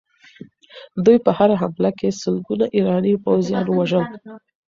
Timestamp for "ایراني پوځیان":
2.75-3.67